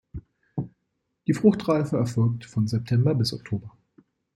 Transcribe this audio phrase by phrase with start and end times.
[1.27, 3.77] Die Fruchtreife erfolgt von September bis Oktober.